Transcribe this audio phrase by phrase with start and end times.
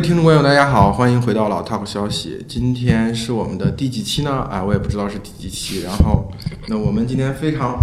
[0.00, 2.42] 听众朋友，大家好，欢迎回到老 Talk 消息。
[2.48, 4.30] 今天是我们的第几期呢？
[4.50, 5.82] 啊，我也不知道是第几期。
[5.82, 6.32] 然后，
[6.68, 7.76] 那我们今天非常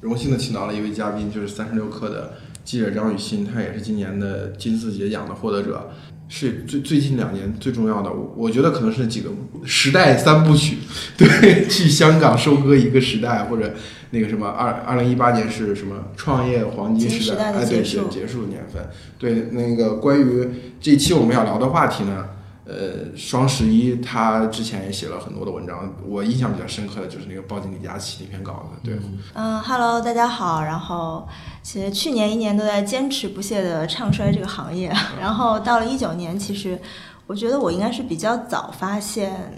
[0.00, 2.32] 荣幸的请到了一位嘉宾，就是三十六氪的
[2.64, 5.90] 记者张雨欣，他也是今年的金四杰奖的获得者，
[6.28, 8.10] 是最最近两年最重要的。
[8.10, 9.30] 我我觉得可能是几个
[9.64, 10.78] 时代三部曲，
[11.16, 13.72] 对，去香港收割一个时代，或者
[14.14, 18.88] 那个什么二二零一八年是什么创业黄金时代，哎，对，结束结结束年份。
[19.18, 20.48] 对，那个关于
[20.80, 22.26] 这一期我们要聊的话题呢，
[22.64, 28.96] 呃，双十一他之前也写了很多的文章，我印象比较深刻的就是那个报警李佳琦那篇稿子，对，
[29.34, 30.62] 嗯哈喽，大家好。
[30.62, 31.26] 然后
[31.62, 36.78] 其实去年一年都在坚持不懈的唱衰这个行业，然后到了一九年，其实
[37.26, 39.54] 我觉得我应该是比较早发现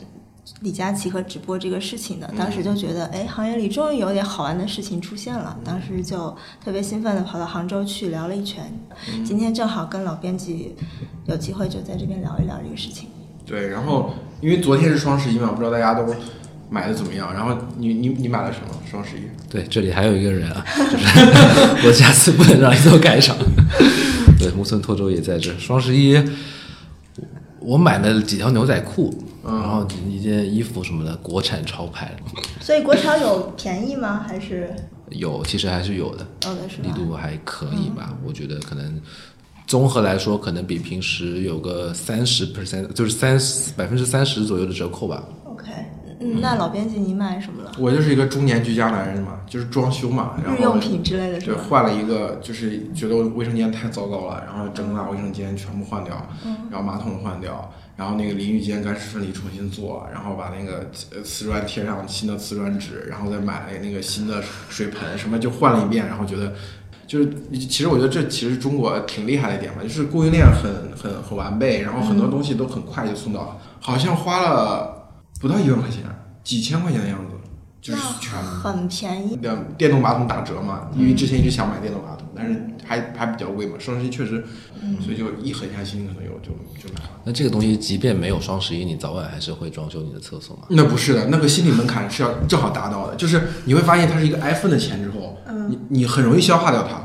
[0.60, 2.32] 李佳琦和直播这个事情的。
[2.36, 5.56] 当时就觉得，哎，行业里终于有点好玩的事情出现了。
[5.64, 8.64] 当时就特别兴奋的跑到杭州去聊了一圈。
[9.24, 10.74] 今天正好跟老编辑
[11.26, 13.08] 有机会就在这边聊一聊这个事情。
[13.44, 16.04] 对，然后因为昨天是双十一嘛，不知道大家都
[16.68, 17.32] 买的怎么样。
[17.32, 18.68] 然后你你你买了什么？
[18.90, 19.22] 双十一？
[19.48, 21.06] 对，这里还有一个人啊，就是
[21.86, 23.36] 我下次不能让你都赶上。
[24.38, 25.52] 对，木村拓周也在这。
[25.58, 26.20] 双十一，
[27.60, 29.12] 我买了几条牛仔裤，
[29.48, 32.14] 嗯然后一件衣服什么的，国产潮牌，
[32.60, 34.24] 所以国潮有便宜吗？
[34.26, 34.74] 还是
[35.10, 36.26] 有，其实还是有的，
[36.82, 36.90] 力？
[36.94, 38.16] 度还可以吧？
[38.26, 39.00] 我觉得可能
[39.66, 43.38] 综合来说，可能比平时有个三十 percent，就是三
[43.76, 45.22] 百分之三十左右的折扣吧。
[45.44, 45.70] OK，
[46.20, 47.72] 嗯，那老编辑你买什么了？
[47.78, 66.54] 我就是一个中年居家男人嘛，就是装修嘛，然后日用品之类的是对，换了一个，就是觉得我卫生间太糟糕了，然后整个大卫生间全部换掉，嗯然后马桶换掉，然后那个淋浴间干湿分离重新做，然后把那个呃瓷砖贴上新的瓷砖纸，然后再买了那个新的水盆，什么就换了一遍，然后觉得。
[67.06, 75.08] 就是，其实我觉得这其实中国挺厉害的一点吧，就是供应链很很很完备，然后很多东西都很快就送到了，好像花了
[75.40, 76.02] 不到一万块钱，
[76.42, 77.25] 几千块钱的样子，
[77.86, 78.42] 就是全。
[78.42, 79.36] 很便宜。
[79.36, 84.44] 的电动马桶打折嘛，因为之前一直想买电动马桶，但是还还比较贵嘛，双十一确实，
[85.00, 86.50] 所以就一狠下心可能有就
[86.82, 87.10] 就买了。
[87.24, 90.62] 那这个东西，即便没有双十一，你早晚还是会装修你的厕所嘛？
[90.70, 97.02] 那不是的，那个心理门槛是要正好达到的，就是你会发现它是一个 iPhone 的钱之后，你你很容易消化掉它。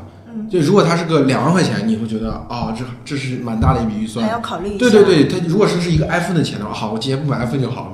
[0.50, 4.32] 就如果它是个两万块钱，你会觉得哦，这这是蛮大的一笔预算还。
[4.32, 4.78] 要考虑一下。
[4.78, 7.91] 对对对，它如果是是一个 iPhone 的钱的话，好，我今天不买 iPhone 就好了。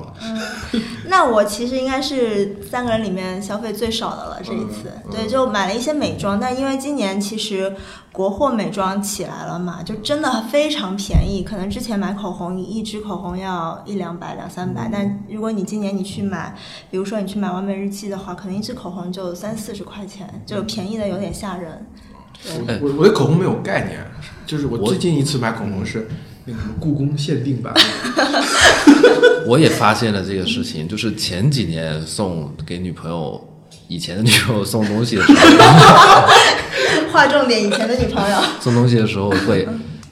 [1.07, 4.91] 那我其实应该是三个人里面消费最少的了，这一次。
[5.05, 7.75] 嗯对，就买了一些美妆，但因为今年其实
[8.11, 11.41] 国货美妆起来了嘛，就真的非常便宜。
[11.43, 16.55] 可能之前买口红，一支口红要一两百、两三百，但如果你今年你去买，
[16.91, 21.87] 比如说你去买完美日记的话，可能一支口红就三四十块钱，就便宜的有点吓人。
[22.67, 23.99] 哎我我对口红没有概念，
[24.45, 26.07] 就是我我最近一次买口红是
[26.45, 27.73] 那个什么故宫限定版。
[29.49, 33.43] 我也发现了这个事情，就是前几年送给女朋友，
[33.87, 36.27] 以前的女朋友送东西的时候，
[37.11, 38.37] 划重点，以前的女朋友。
[38.61, 39.67] 送东西的时候会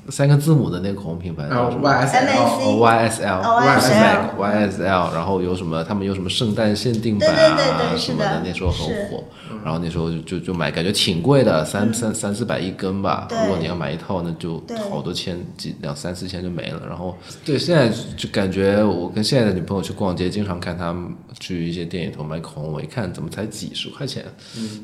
[0.10, 9.24] 三个字母的那个口红品牌然后叫什么 YSL，哦 YSL 哦 YSL 然后有什么他们有什么圣诞限定版对对对啊对是的什么的，那时候很火。
[9.68, 13.26] 然后那时候就就就买，感觉挺贵的，三三三四百一根吧。
[13.28, 16.82] 对如果你要买一套，那就好多千几两三四千就没了。
[16.88, 17.14] 然后
[17.44, 24.24] 对现在就感觉我跟现在的女朋友去逛街，经常看她们去一些店里头买口红，我一看怎么才几十块钱，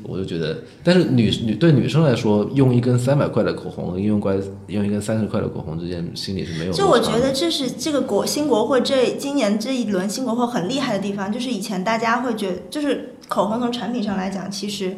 [0.02, 14.96] 我就觉得，但是女女对女生来说，用一根三百块的口红和用关用一根三十块的口红之间心里是没有就我觉得这是这个国新国货这今年这一轮新国货很厉害的地方，就是以前大家会觉得，就是口红从产品上来讲，其实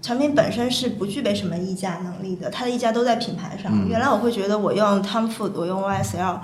[0.00, 3.88] 产品本身是不具备什么溢价能力的，它的溢价都在品牌上。
[3.88, 6.38] 原来我会觉得我用 Tom Ford，我用 YSL。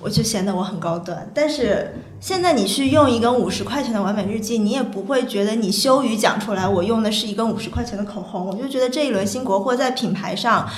[0.00, 8.48] 我就显得我很高端，但是现在你去用一根五十块钱的完美日记，你也不会觉得你羞于讲出来，我用的是一根五十块钱的口红。
[8.48, 10.68] 我就觉得这一轮新国货在品牌上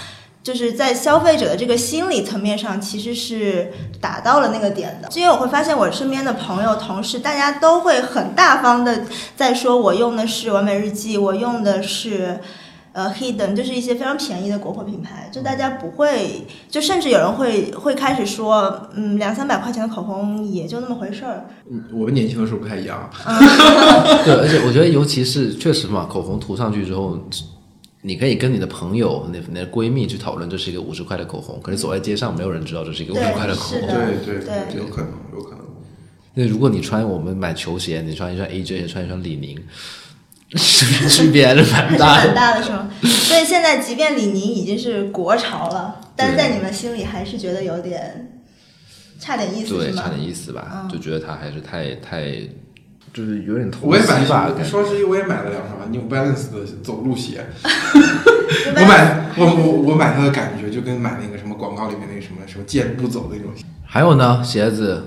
[0.47, 5.09] 就是在消费者的这个心理层面上，其实是达到了那个点的。
[5.17, 9.03] 因为我会发现我身边的朋友、同事，大家都会很大方的
[9.35, 12.39] 在说，我用的是完美日记，我用的是。
[12.93, 21.45] 呃，Hidden 就是一些非常便宜的国货品牌，就大家不会，就甚至有人会会开始说，嗯，两三百块钱的口红也就那么回事儿。
[21.71, 23.11] 嗯，我们年轻的时候不太一样。
[24.25, 27.19] 对，而且我觉得，尤其是确实嘛，口红涂上去之后，
[28.07, 33.81] 你可以跟你的朋友、那那闺蜜去讨论这是一个五十块的口红，可是走在街上，没有人知道这是一个五十块的口红。
[33.81, 35.67] 对对对有可能，有可能。
[36.35, 39.57] 那如果你穿我们买球鞋，你穿一双 AJ，穿一双李宁，
[40.57, 42.27] 区 区别还是蛮大的。
[42.27, 42.89] 蛮大的，是吗？
[43.03, 48.41] 所以现在即便李宁已经是国潮了，但是在你们心里还是觉得有点
[49.19, 52.33] 差点意思对，差点意思吧，嗯就觉得他还是太太，
[53.17, 63.65] 就是有点投我也买机吧，感觉双十一我也买了两双 New Balance 的走路鞋， 我买我我我买它的感觉就跟买那个什么广告里面那个什么什么健步走的那种鞋。
[63.87, 65.03] 还有呢，鞋子，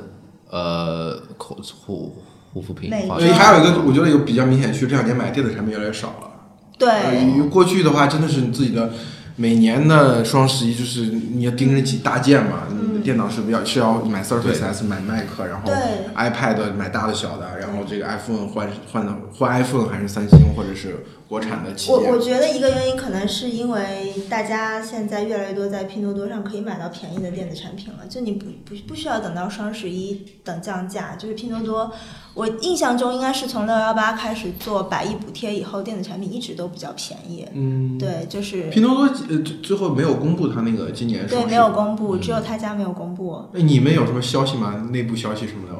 [0.49, 2.15] 呃，口护
[2.51, 6.31] 护肤品美，化所以妆妆还有一个我觉得有比较明显趋势，这两年买电子产品越来越少了。
[6.79, 8.89] 对，呃，过去的话真的是你自己的
[9.35, 15.71] 每年的双十一，就是你要盯着几大件嘛，你的电脑是比较是要买 Surface S 买 Mac，然后
[16.15, 22.19] iPad 买大的小的，然后这个 iPhone 换换的换 iPhone 还是三星或者是国产的我我。
[22.19, 31.91] 觉得一个原因可能是因为大家现在越来越多在拼多多上可以买到便宜的电子产品了，就你不不不需要等到双十一等降价，就是拼多多，
[32.33, 37.45] 我印象中应该是从六幺八开始做百亿补贴以后，电子产品一直都比较便宜。
[37.53, 43.43] 嗯，对，就是拼多多呃最最后没有公布它那个今年对没有公布，只有他家没有公布。
[43.53, 44.87] 那你们有什么消息吗？
[44.91, 45.75] 内部消息什么的？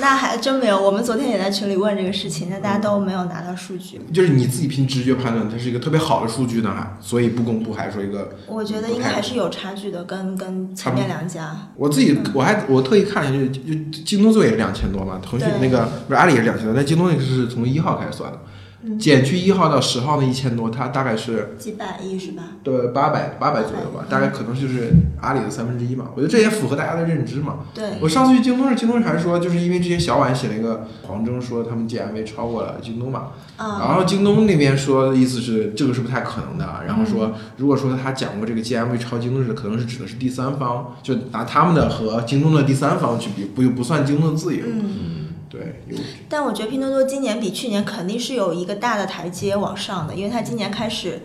[0.00, 4.00] 那还真没有，我们昨天也在群里问这个事情，但大家都没有拿到数据。
[4.12, 11.56] 就是你自己凭直觉判断它是一个特别好的数据呢，还所以不公布，还是说一个我觉得应该还是有差距的，跟跟前面两家。
[11.76, 18.50] 我自己我还我特意看了一下，就就京东最后也是两千多嘛，腾讯那个不是阿里也是两千多，但京东那个是从一号开始算的，嗯
[18.98, 22.42] 减去一号到十号那一千多，它大概是几百亿是吧？
[22.62, 26.10] 对八百八百左右吧，大概可能就是阿里的三分之一嘛。
[26.14, 27.60] 我觉得这也符合大家的认知嘛。
[27.72, 44.62] 对，我上次去京东时京东还说，就是因为之前小婉写了一个黄峥说他们 GMV 超过了京东嘛，啊、然后京东那边说的意思是这个是不太可能的，然后嗯说如果说他讲过这个 GMV 超京东是可能是指的是第三方，就拿他们的和京东的第三方去比，不不算京东的自营。
[44.66, 45.23] 嗯。
[45.54, 45.96] 对，有
[46.28, 51.22] 但我觉得拼多多今年比去年肯定是有一个大的台阶往上的，因为它今年开始，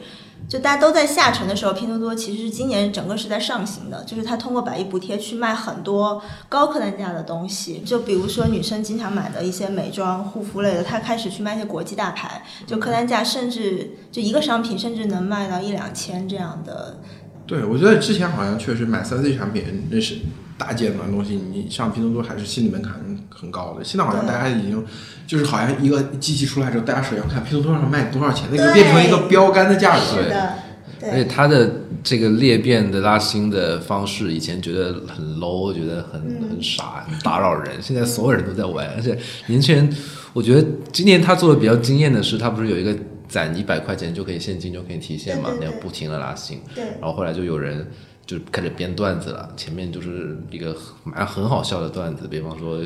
[0.48, 17.00] 就大家都在下沉的时候，拼多多其实是今年整个是在上行的，就是它通过百亿补贴去卖很多高客单价的东西，就比如说女生经常买的一些美妆、护肤类的，它开始去卖一些国际大牌，就客单价甚至就一个商品甚至能卖到一两千这样的。
[17.48, 20.20] 对，我觉得之前好像确实买三 C 产品那是
[20.60, 22.94] 大件的东西，你上拼多多还是心理门槛
[23.30, 23.84] 很高的。
[23.84, 24.86] 现在好像大家已经
[25.26, 30.22] 就是好像一个机器出来之后，大家首先看拼多多上卖多少钱，那个变成一个标杆的价格。
[30.22, 30.54] 是的，
[31.00, 31.72] 对，而且它的
[32.04, 37.82] 这个裂变的拉新的方式，以前觉得很 low，觉得很嗯很傻，很打扰人。
[37.82, 39.18] 现在所有人都在玩，而且
[39.48, 39.90] 年轻人，
[40.34, 42.94] 我觉得今年他做的比较惊艳的是，他不是有一个
[43.30, 46.60] 攒一百块钱就可以现金就可以提现嘛，对对对那样不停的拉新。
[46.76, 46.84] 对。
[47.00, 47.88] 然后后来就有人
[48.30, 52.80] 就开始编段子了，前面就是一个蛮很好笑的段子，比方说。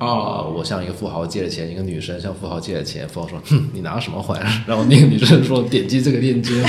[0.00, 6.54] 啊、我向一个富豪借了钱，一个女生向富豪借了钱，富豪说：“哼，你拿什么还？” 然后那个女生说：“点击这个链接。”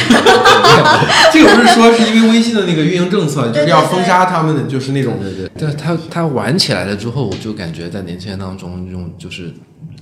[1.31, 9.53] 这个不是说是因为微信的那个运营政策，就是要封杀他们的，就是那种对对，但是他他玩起来了之后，我就感觉在年轻人当中用就是。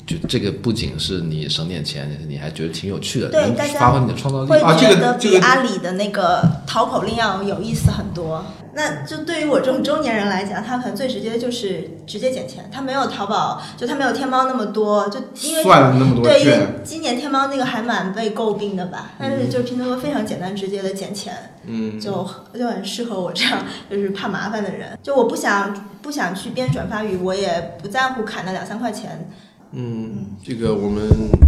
[0.10, 4.60] 就这个不仅是你省点钱，你还觉得挺有趣的，能对大家发挥你的创造力会。
[4.60, 8.44] 啊这个觉得比阿里的那个淘口令要有意思很多。
[8.74, 21.34] 那就对于我这种中年人来讲，他可能最直接就是直接减钱，他没有淘宝，就他没有天猫那么多，就因为算了那么多对，因为，今年天猫那个还蛮被诟病的吧，但是就拼多多非常简单直接的减钱，
[21.66, 22.12] 嗯，就
[22.58, 24.98] 就很适合我这样就是怕麻烦的人。
[25.04, 29.30] 就我不想不想去编转发语，我也不在乎砍那两三块钱。
[29.72, 31.04] 嗯，这个我们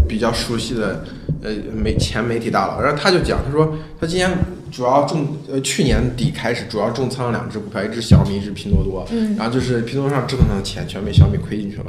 [0.08, 1.04] 比较熟悉的
[1.42, 4.30] 呃媒前媒体大佬，然后他就讲，他说他今年
[4.72, 11.86] 主要重呃去年底开始主要重仓了两只股票，一只小米，一只拼多多，嗯然后就是拼多多上折腾的钱全被小米亏进去了，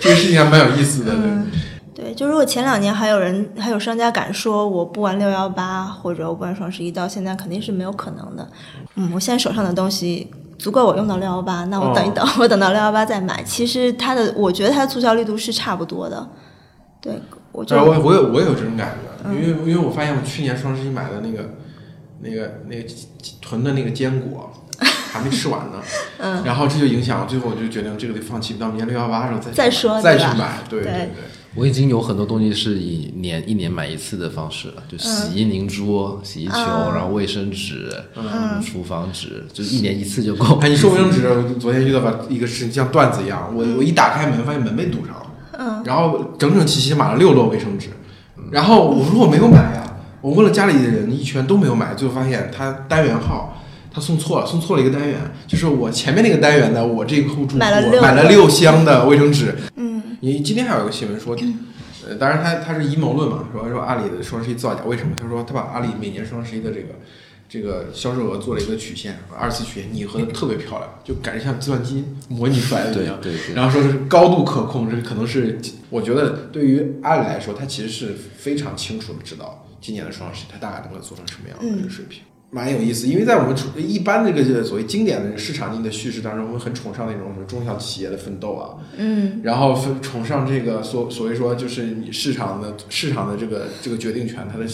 [0.00, 1.20] 这个事情还蛮有意思的，对。
[1.24, 1.46] 嗯，
[1.94, 8.48] 对，就如果前两年还有人还有商家敢说我不玩六幺八或者我不玩双十一，到现在肯定是没有可能的。
[8.94, 10.30] 嗯，我现在手上的东西
[10.64, 13.42] 足够我用到六幺八，那我等一等， 我等到六幺八再买。
[13.42, 16.26] 其实它的，我觉得它的促销力度是差不多的。
[17.02, 17.20] 对，
[17.52, 21.50] 我我我有我有这种感觉，因为因为我发现我去年双十一买的那个
[22.22, 22.88] 那个那个
[23.42, 24.50] 囤的那个坚果
[25.12, 25.82] 还没吃完呢，
[26.16, 29.52] 嗯，然后这就影响我，最后我就决定这个得放弃，到明年六幺八的时候再
[30.00, 31.10] 再去买，对对对。
[31.54, 36.94] 我已经有很多东西是以年一年买一次的方式了，就洗衣凝珠、洗衣球，嗯。
[36.94, 38.60] 然后卫生纸、嗯。
[38.60, 40.58] 厨房纸，就一年一次就够。
[40.62, 45.26] 哎，你说卫生纸，我昨天遇到个一个事情，像段子一样，我我一打开门，发现门被堵上了，
[45.58, 47.88] 嗯，然后整整齐齐地买了六摞卫生纸，
[48.50, 58.02] 然后我说我没有买呀，我问了家里的人一圈都没有买，最后发现他单元号他送错了，送错了一个单元，就是我前面那个单元的，我这个户住户买了六个。
[58.02, 59.93] 买了六箱的卫生纸，嗯，
[60.24, 61.36] 你今天还有一个新闻说，
[62.08, 65.14] 呃，当然他他是阴谋论嘛，说说阿里的双十一造假，为什么？
[65.14, 66.94] 他说他把阿里每年双十一的这个
[67.46, 73.18] 这个销售额做了一个曲线，二次曲线拟合的特别漂亮，就感觉像计算机模拟出来的一样。
[73.20, 82.22] 对对对，然后说是高度可控，这可能是我觉得对于阿里来说，他其实是非常清楚的知道今年的双十一它大概能够做成什么样的一个水平。
[82.54, 94.64] 蛮有意思，因为在我们一般这个所谓经典的市场经济的叙事当中，我们很崇尚那种什么中小企业的奋斗啊，嗯，然后分崇尚这个所所谓说就是你市场的市场的这个这个决定权，它的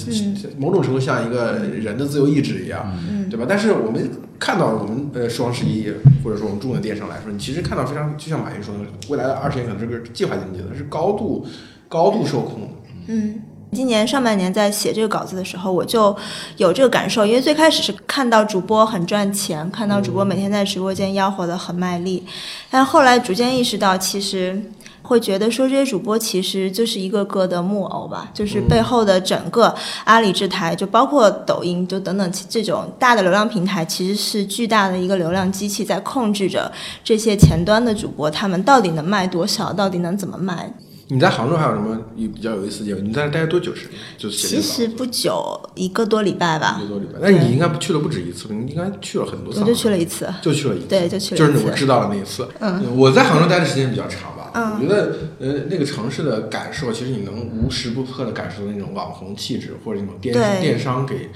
[0.59, 3.47] 某种程度像一个人的自由意志一样，嗯对吧？
[3.49, 5.91] 但是我们看到我们呃双十一
[6.23, 11.47] 或者说我们中国电商来说，你其实看到非常就像马云说的，未来的二十年可能这个计划经济，的是高度
[11.89, 12.69] 高度受控的。
[13.07, 13.41] 嗯，
[13.73, 16.17] 今年上半年在写这个稿子的时候，我就
[16.57, 22.25] 有这个感受，因为最开始是看到主播很赚钱，看到主播每天在直播间吆喝的很卖力，
[22.71, 24.62] 但后来逐渐意识到，其实。
[25.03, 29.75] 会觉得说这些主播其实就是一个个的木偶吧，就是背后的整个
[30.05, 36.71] 阿里这台，就包括抖音，就等等这种大的流量平台，其实是巨大的一个流量机器，在控制着
[37.03, 40.73] 这些前端的主播，他们到底能卖多少，到底能怎么卖。
[41.12, 43.05] 你在杭州还有什么有比较有意思的地方？
[43.05, 43.99] 你在那待了多久时间？
[44.17, 49.61] 就是其实不久，一个多礼拜吧一，个多礼拜，那你应该去了不止一次，你应该去了很多次。
[49.61, 50.33] 我就去了一次。
[50.40, 52.49] 就去了一次，对就去了就是我知道的那一次。
[52.61, 54.52] 嗯，我在杭州待的时间比较长吧。
[54.55, 61.31] 嗯我觉得呃那个城市的感受，其实你能无时不刻的感受到那种网红气质，或者那种电电商给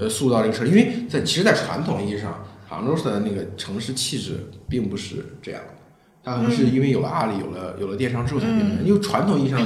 [0.00, 0.70] 呃塑造这个城市。
[0.70, 5.81] 因为在其实，在传统意义上，杭州市的那个城市气质并不是这样的。
[6.24, 8.84] 它可能是因为有了阿里，有了有了电商之后才变成。
[8.84, 9.58] 因为传统意义上，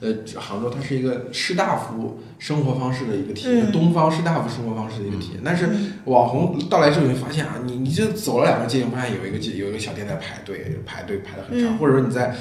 [0.00, 3.72] 呃，杭州它是一个士大夫生活方式的一个体验，嗯。
[3.72, 5.40] 东方士大夫生活方式的一个体验。
[5.44, 5.68] 但是
[6.06, 11.78] 网红到来之后，你会发现啊，你你就走了两个街，你发现有一个街有一个小店在排队，排队排的很长，嗯。
[11.78, 12.34] 或者说你在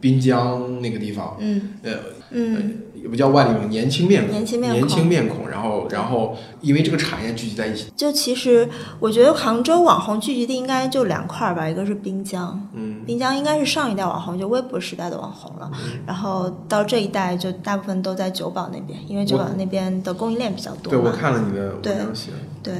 [0.00, 1.70] 滨江那个地方，嗯。
[1.82, 1.92] 呃，
[2.36, 8.68] 嗯，也不叫外地人，年轻面孔，年轻面孔年轻面孔，然后然后因为这个产业聚集在一起，就其实
[9.00, 15.70] 我觉得杭州网红聚集地应该就两块儿吧，一个是滨江，嗯，滨江应该是上一代网红，就微博时代的网红了，
[16.06, 21.10] 然后到这一代就大部分都在九堡那边，因为九堡那边的供应链比较多对我。
[21.12, 22.36] 看了你的文对章写的。
[22.62, 22.74] 对，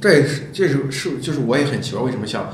[0.00, 2.48] 这也是，这是是就是我也很奇怪，为什么像，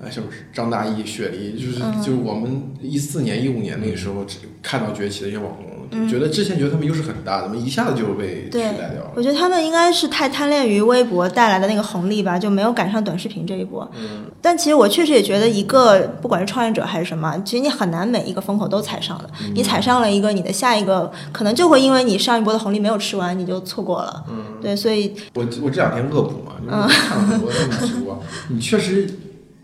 [0.00, 9.12] 呃，像张大奕、雪梨，就是、嗯就是我们一四年、一五年那个时候只看到崛起的一些网红，嗯觉得之前觉得他们优势很大，怎么一下子就被取代掉了？
[9.14, 13.88] 我觉得他们应该是太贪恋于微博带来的那个红利吧，就没有赶上短视频这一波。
[13.94, 19.30] 嗯，但其实我确实也觉得，一个不管是创业者还是什么，其实你很难每一个风口都踩上的。
[19.42, 24.24] 嗯你踩上了一个，你的下一个可能就会因为你上一波的红利没有吃完，你就错过了。
[24.30, 29.08] 嗯，对，所以我我这两天恶补嘛，嗯就是看了很多他们直播， 你确实。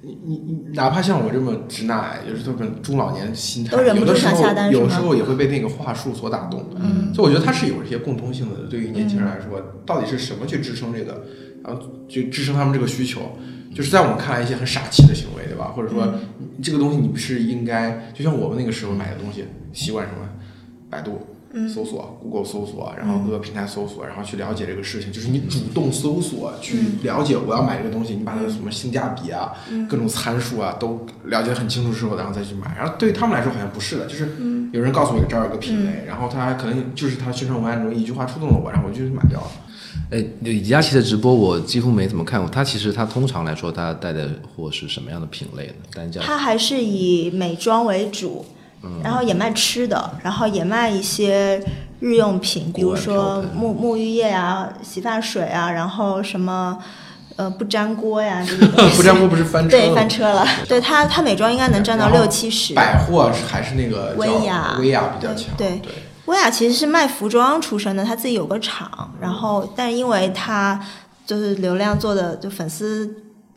[0.08, 6.64] 你你你，哪怕像我这么直男癌，就是这么中老年心态，都忍不住有的时候有时候也会被那个话术所打动。
[6.76, 8.66] 嗯，所以我觉得它是有一些共通性的。
[8.70, 11.24] 对于年轻人来说，到底是什么去支撑这个，
[11.62, 13.20] 然后去支撑他们这个需求？
[13.74, 15.66] 就是在我们看来一些很傻气的行为，对吧？
[15.76, 16.14] 或者说，
[16.56, 20.26] 你这个东西你不是应该，就像我们那个时候买的东西，习惯什么，
[20.88, 21.20] 百度。
[21.66, 29.52] 搜索，Google 搜索，然后各个平台搜索，然后去了解这个事情，就是你主动搜索去了解我要买这个东西，你把它的什么性价比啊、
[29.88, 32.76] 各种参数啊都了解得很清楚之后，然后再去买。
[32.76, 34.28] 然后对于他们来说好像不是的，就是
[34.72, 39.50] 有人告诉我这儿有个品类，然后他可能就是他宣传文案中一句话触动了我，然后我就去买掉了。
[40.10, 42.48] 哎，李佳琦的直播我几乎没怎么看过。
[42.48, 45.72] 他其实他通常来说，他带的货是什么样的品类呢？
[45.94, 46.20] 单价？
[46.22, 48.44] 他还是以美妆为主，
[49.02, 51.62] 然后也卖吃的，然后也卖一些
[52.00, 56.78] 日用品，比如说沐沐浴液啊、洗发水啊，然后什么。
[57.36, 58.44] 呃，不粘锅呀，
[58.96, 60.44] 不粘锅不是翻车对了吗翻车了。
[60.68, 62.74] 对它，它美妆应该能占到六七十。
[62.74, 65.92] 百货还是那个薇娅薇娅比较强，对对
[66.24, 70.80] 薇娅其实是卖服装出身的，她自己有个厂，然后但因为她
[71.24, 73.08] 就是流量做的就粉丝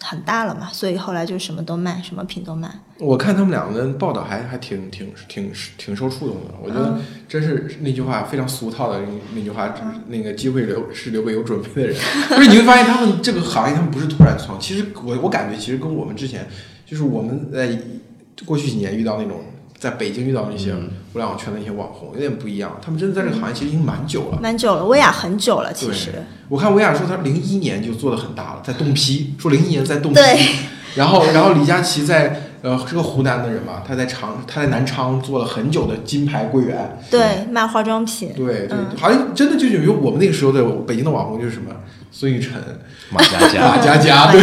[0.02, 2.70] 很大了嘛，所以后来就什么都卖，什么品都卖。
[2.98, 9.74] 我看他们两个人报道还还挺挺挺挺受触动的，我觉得真是那句话非常俗套的那那句话，
[10.08, 11.98] 那个机会留是留给有准备的人。
[12.30, 16.48] 就是你会发现他们这个行业，他们不是突然创，其实我我感觉其实跟我们之前
[16.86, 17.80] 就是我们在
[18.46, 19.42] 过去几年遇到那种
[19.82, 20.72] 在北京遇到那些
[21.12, 24.38] 互联网圈的一些网红有点不一样，他们真的在这个行业其实已经蛮久了。
[24.40, 26.12] 蛮久了，薇娅很久了，其实。
[26.50, 30.20] 我看薇娅说她零一年就做的很大了，在冻批，说零一年在冻批。
[30.20, 30.40] 对
[30.94, 37.00] 然后，然后李佳琦在呃是个湖南的人嘛，他在长他在南昌做了很久的金牌柜员。
[37.10, 38.34] 对，卖化妆品。
[38.36, 41.72] 对对，嗯好像真的就有我们那个时候的北京的网红就是什么
[42.12, 42.54] 孙雨晨、
[43.10, 44.42] 马佳佳，马佳佳，对。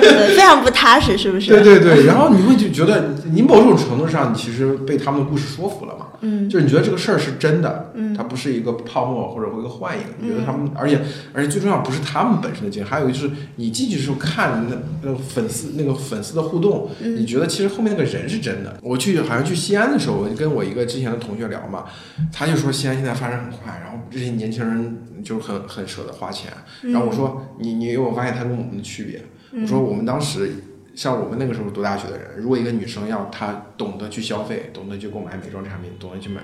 [0.00, 1.50] 对，非常不踏实，是不是？
[1.50, 6.06] 对对对，然后你会就觉得，你某种程度上，你其实被他们的故事说服了嘛。
[6.20, 10.04] 嗯，就是你觉得这个事儿是真的，嗯它不是一个泡沫或者一个幻影。
[10.18, 11.00] 你觉得他们，而且
[11.32, 18.78] 而且最重要不是他们本身的经历，还有一个就是你进去的时候看那那个粉丝那个粉丝的互动，嗯你觉得其实后面那个人是真的。
[18.82, 21.84] 我去好像去西安的时候，我就跟我一个之前的同学聊嘛，
[22.32, 26.50] 他就说西安现在发展很快，然后这些年轻人就是很很舍得花钱。
[26.82, 29.22] 嗯然后我说你你有没有发现他跟我们的区别？
[29.60, 30.52] 我说我们当时
[31.00, 36.42] 像我们那个时候读大学的人，如果一个女生要她懂得去消费，懂得去购买美妆产品，懂得去买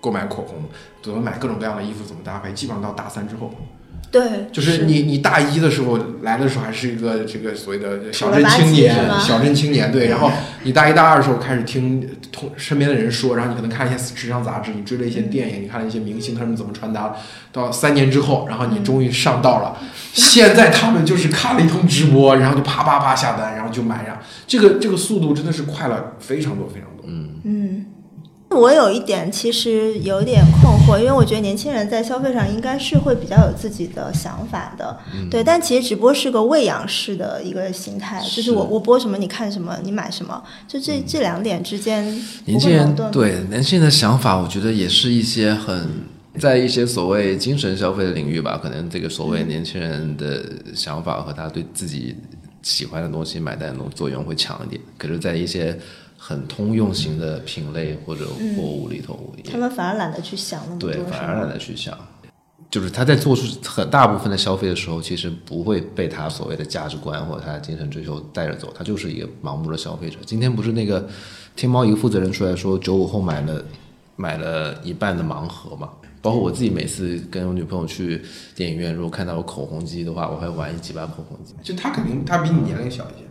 [0.00, 0.64] 购买口红，
[1.00, 3.54] 懂得买各种各样的衣服怎么搭配，基本上到大三之后，
[4.10, 10.32] 对，就是你你大一的时候来的时候还是一个这个所谓的小镇青年，小镇青年对， 然后
[10.64, 17.14] 你大一大二的时候开始听同身边的人说，然后你可能看一些时尚杂志，你追了一些电影，你看了一些明星他们怎么穿搭，
[17.52, 19.78] 到三年之后，然后你终于上道了。
[20.12, 27.04] 现在他们就是看了一通直播，然后就啪啪啪下单，然后就买上，这个这个速度真的是快了非常多非常多。
[27.06, 27.86] 嗯，
[28.52, 35.42] 我有一点其实有点困惑，因为我觉得年轻人在消费上应该是会比较有自己的想法的，嗯对。
[35.42, 42.94] 但其实直播是个喂养式的一个心态，就是我我播什么你看什么，你买什么，就这这两点之间嗯年轻人。
[43.10, 45.88] 对年轻人的想法，我觉得也是一些很
[46.38, 50.44] 在一些所谓精神消费的领域吧，可能这个所谓年轻人的
[50.74, 52.16] 想法和他对自己
[52.62, 54.80] 喜欢的东西买单的作用会强一点。
[54.96, 55.76] 可是，在一些
[56.24, 58.26] 很通用型的品类或者
[58.56, 61.98] 货物里头，也他们反而懒得去想那么多，对，反而懒得去想。
[62.70, 70.16] 就是他在做出很大部分的消费的时候，其实不会被他所谓的价值观或者他的精神追求带着走，他就是一个盲目的消费者。
[70.24, 71.08] 今天不是那个
[71.56, 73.64] 天猫一个负责人出来说，九五后买了
[74.14, 75.90] 买了一半的盲盒嘛？
[76.22, 78.22] 包括我自己每次跟我女朋友去
[78.54, 83.26] 电影院，如果看到有口红机的话，我会玩几把口红机，就他肯定他比你年龄小一些，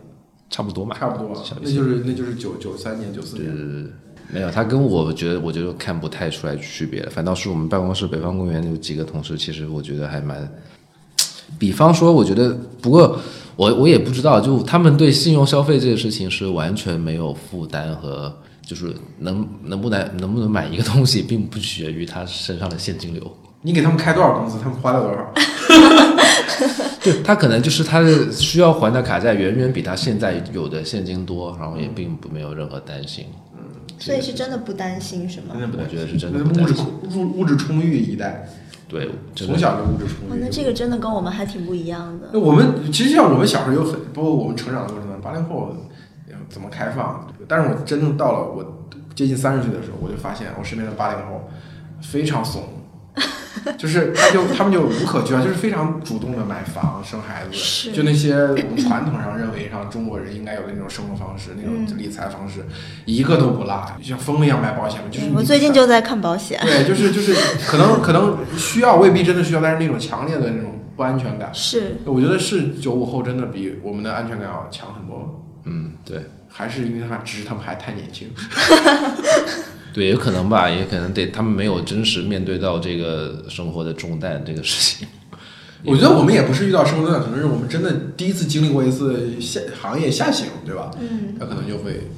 [0.52, 1.44] 差不多嘛，差不多。
[1.60, 3.50] 那就是那就是九九三年九四年。
[3.50, 3.90] 对对对，
[4.30, 10.48] 没有，他跟我觉得，我觉得看不太出来区别，反倒是我们办公室北方公园有几个同事，其实我觉得还蛮，
[11.58, 13.18] 比方说，我觉得，不过
[13.56, 18.32] 我我也不知道，就他们对信用消费这个事情是完全没有负担和，
[18.64, 23.36] 就是能能不能能不能买一个东西，并不取决于他身上的现金流。
[23.62, 25.32] 你给他们开多少工资，他们花了多少？
[27.02, 33.26] 对他可能就是他的需要还的卡债远远比他现在有的现金多，然后也并不没有任何担心。
[33.30, 33.38] 嗯
[33.98, 35.60] 所以是真的不担心是吗真？
[35.60, 36.86] 的不我觉得是真的物质不担心。
[37.14, 38.48] 物物质充裕一代，
[38.88, 40.40] 对，从小就物质充哦，裕。
[40.40, 42.30] 那这个真的跟我们还挺不一样的。
[42.32, 45.76] 那我们其实像我们小时候有很，包括我们成长的过程中，八零后
[46.28, 47.32] 呃怎么开放？
[47.46, 51.48] 但是我真正到了我接近三十岁的时候，我就发现我身边的八零后
[52.00, 52.64] 非常怂，
[53.76, 62.64] 就是他就他们就无可救药，就是非常主动的买房生孩子，就那些我们传统上认为上中国人应该有的那种生活方式、那种理财方式，
[63.04, 67.34] 一个都不落，就像疯了一样买保险，就是你我最近就在看保险，对， 就是就是
[67.66, 71.50] 可能可能需要未必真的需要，但是那种强烈的那种不安全感。
[71.52, 76.22] 是我觉得是九五后真的比我们的安全感要强很多，嗯，对。
[76.54, 78.28] 还是因为他只是他们还太年轻。
[79.92, 85.08] 对，有可能吧，也可能得他们没有真实面对到这个生活的重担这个事情。
[85.84, 90.90] 我觉得我们也不是遇到生活重担，可能是我们真的第一次经历过一次下行业下行，对吧？
[90.98, 92.08] 嗯，他可能就会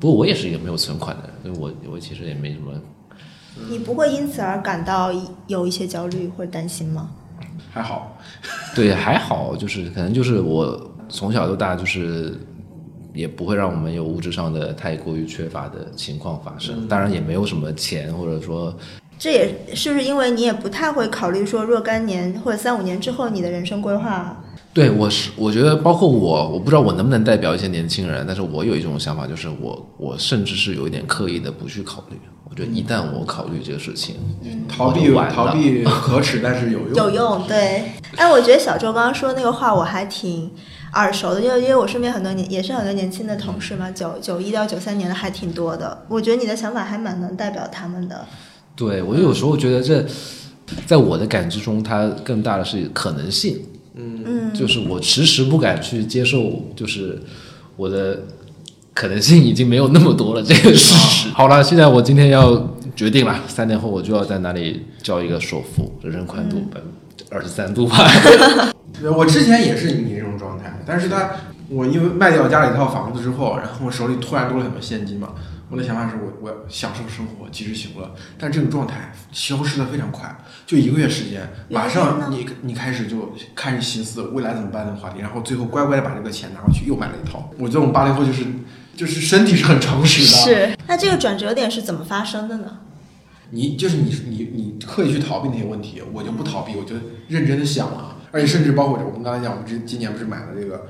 [0.00, 2.72] 不过我也是一个没有存款的人，所以我我其实也没什么。
[3.70, 5.12] 你不会因此而感到
[5.46, 7.10] 有一些焦虑或者担心吗？
[7.72, 8.18] 还好。
[8.74, 12.36] 对，还好，就是可能就是我从小到大就是
[13.14, 16.86] 也不会让我们有物质上的太过于缺乏的情况发生。
[16.88, 18.76] 当然也没有什么钱，或者说
[19.18, 24.36] 这也是不是因为你也不太会考虑说若干年或者三五年之后你的人生规划？
[24.72, 32.18] 对我是我觉得包括我，我不知道我能不能代表一些年轻人，但是我有一种想法，就是我我甚至是有一点刻意的不去考虑。
[32.50, 34.16] 我觉得一旦我考虑这个事情，
[34.68, 36.94] 逃避逃避可耻，但是有用。
[36.94, 37.92] 有用，对。
[38.16, 40.50] 哎，我觉得小周刚刚说那个话我还挺
[40.94, 46.04] 耳熟的，因为因为我身边很多年也是很多年轻的同事嘛，九九一到九三年的还挺多的。
[46.08, 48.24] 我觉得你的想法还蛮能代表他们的。
[48.76, 50.04] 对我有时候觉得这，
[50.86, 53.60] 在我的感知中，它更大的是可能性。
[53.96, 57.20] 嗯嗯，就是我迟迟不敢去接受，就是
[57.76, 58.20] 我的
[58.92, 61.28] 可能性已经没有那么多了这个事实。
[61.28, 68.73] 好了，现在我今天要决定了，三年后我就要在哪里交一个首付，人生宽度百分之二十三度吧。
[69.00, 71.30] 对我之前也是你这种状态，但是他
[71.68, 75.30] 我因为卖掉家里一套房子之后，然后我手里突然多了很多现金嘛，
[75.70, 87.50] 我的想法是我我要享受生活，及时行乐，但这种状态消失的非常快，就一个月时间，马上你你开始就开始寻思未来怎么办的话题，然后最后乖乖的把这个钱拿回去又买了一套。
[87.58, 88.44] 我觉得我们八零后就是
[88.94, 90.78] 就是身体是很诚实的，是。
[90.86, 92.78] 那这个转折点是怎么发生的呢？
[93.50, 96.94] 你就是你你你刻意去逃避那些问题，我就不逃避，我就
[97.28, 100.86] 认真的想了，而且甚至包括我们刚才讲，我们这今年不是买了这个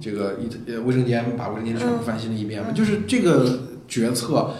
[0.00, 4.50] 这个一呃卫生间，把卫生间全部翻新了一遍嘛，就是这个决策，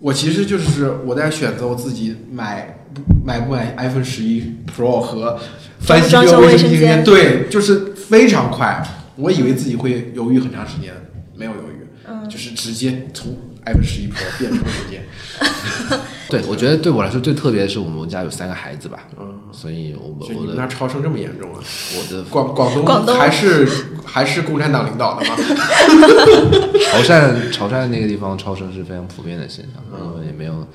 [0.00, 2.80] 我其实就是我在选择我自己买
[3.24, 5.38] 买不买 iPhone 十一 Pro 和
[5.78, 10.92] 翻新这个卫生间，对，就是非常快，我以为自己会犹豫很长时间，
[11.36, 12.28] 没有犹豫，嗯。
[12.28, 15.04] 就是直接从 iPhone 十一 Pro 变成卫生间。
[16.28, 21.60] 对，我觉得对我来说最特别的是我们家有三个孩子吧，嗯，所以我们我的们那超生这么严重啊？
[21.96, 23.66] 我的广广东广东还是
[24.04, 25.34] 还是共产党领导的吗？
[26.90, 30.66] 潮汕潮汕那个地方超生是非常普遍的现象，然后也没有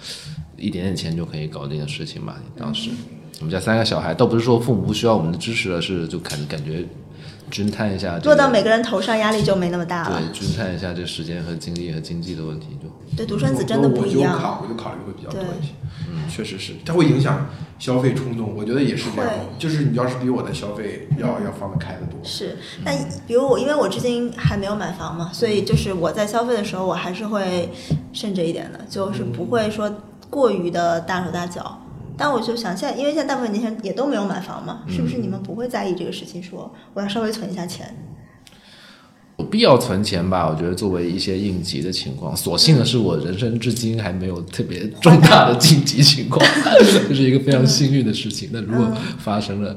[0.57, 2.35] 一点点钱就可以搞定的事情吧。
[2.57, 2.89] 当时
[3.39, 6.83] 我们家三个小孩，倒不是说父母不需要我们的支持，而是就感感觉
[7.53, 10.19] 均摊一下、这个，落到每个人头上，压力就没那么大了。
[10.19, 12.89] 对均摊一下这时间和精力和经济的问题就。
[13.15, 14.33] 对，独生子真的不一样。
[14.33, 15.73] 我就考，我就考虑会比较多一些。
[16.11, 18.55] 嗯，确实是，它会影响消费冲动。
[18.55, 22.19] 我觉得也是这样，就是你要是比我的消费要要放得开得多。
[22.23, 27.69] 是，但比如我，因为我至今还没有买房嘛，所以就是我在消费的时候，我还是会
[28.11, 29.93] 慎着一点的，就是不会说
[30.31, 31.79] 过于的大手大脚。
[32.17, 37.95] 但我就想，现在因为现在大部分年轻人也都没有买房嘛，是不是你们不会在意这个事情说我要稍微存一下钱？
[39.37, 40.47] 有必要存钱吧？
[40.47, 46.39] 我觉得作为一些应急的情况，所幸的是我人生至今还没有特别重大的紧急情况，
[47.09, 48.49] 这是一个非常幸运的事情。
[48.53, 49.75] 那如果发生了，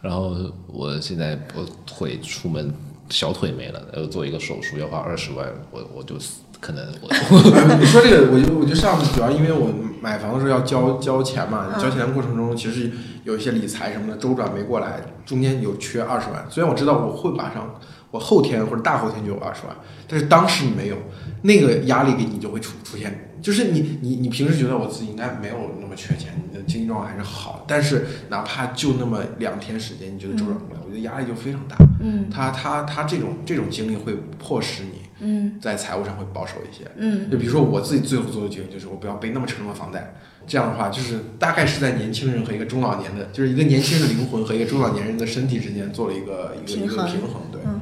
[0.00, 0.36] 然后
[0.68, 2.72] 我现在我腿出门
[3.10, 7.08] 小腿没了，要做一个手术要花二十万，我我就死可能我
[7.80, 9.68] 你说这个，我就我就上次主要因为我
[10.00, 12.88] 买房的时候要交交钱嘛，交钱的过程中其实
[13.24, 16.46] 有一些理财什么的周转没过来，中间有缺二十万。
[16.48, 17.74] 虽然我知道我会马上，
[18.12, 20.96] 我后天或者大后天就有二十万，但是当时你没有，
[21.42, 23.30] 那个压力给你就会出出现。
[23.42, 31.74] 就是你你你平时觉得我自己应该没有那么缺钱，你的经济状况还是好，但是哪怕就那么两天时间，你觉得周转不了，我觉得压力就非常大。
[32.00, 36.84] 嗯他他他这种这种经历会迫使你嗯在财务上会保守一些。
[36.96, 40.14] 嗯就比如说我自己最后做的决定就是我不要背那么沉重的房贷，
[40.46, 47.60] 这样的话就是大概是在年轻人和一个中老年的，就是一个年轻人的灵魂和一个中老年人的身体之间做了一个一个一个平衡，对。
[47.64, 47.80] 嗯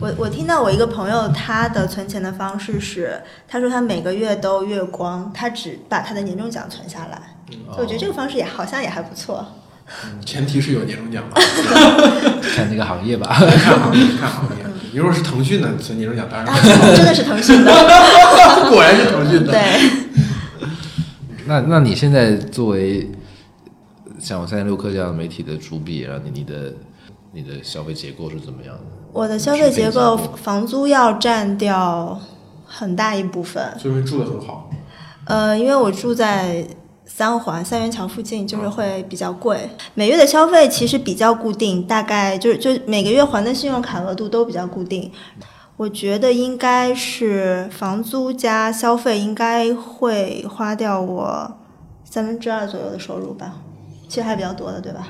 [0.00, 7.36] 我我听到我一个朋友他的存钱的方式是，他说他每个月都月光，他只把他的年终奖存下来。
[7.66, 9.46] 所以我觉得这个方式也好像也还不错。
[10.04, 11.40] 嗯前提是有年终奖吧，
[12.54, 13.26] 看那个行业吧。
[13.28, 14.64] 看行业看行业。
[14.92, 16.60] 你如果是腾讯的存年终奖，当然啊，
[16.94, 17.72] 真的是腾讯的，
[18.70, 19.52] 果然是腾讯的。
[19.52, 19.90] 对。
[21.46, 23.10] 那那你现在作为
[24.18, 26.74] 像我三十六氪这样的媒体的主笔，然后你你的
[27.32, 28.82] 你的消费结构是怎么样的？
[29.12, 32.20] 我的消费结构，房租要占掉
[32.66, 33.62] 很大一部分。
[33.78, 34.70] 说明住的很好。
[35.24, 36.64] 呃，因为我住在
[37.04, 39.68] 三环三元桥附近，就是会比较贵。
[39.94, 45.10] 每月的消费其实比较固定，大概就是就每个月还的信用卡额度都比较固定。
[45.76, 51.52] 我觉得应该是房租加消费，应该会花掉我
[52.04, 53.54] 三分之二左右的收入吧。
[54.08, 55.08] 其实还比较多的，对吧？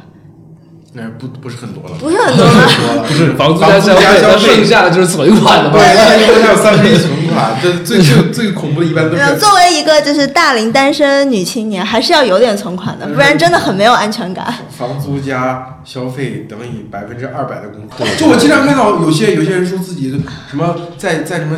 [0.94, 5.78] 那不不是很多了，不是很多了，不是房租加消费那剩下的就是存款了吧？
[5.78, 14.52] 对，那因为还有三分之一存款，这最最 最恐怖的一般都没有，是作为一个就是大龄单身女青年，还是要有点存款的，不然真的很没有安全感。
[14.68, 18.16] 房租加消费等于百分之二百的工资。
[18.18, 20.10] 就我经常看到有些有些人说自己
[20.50, 21.56] 什么在在什么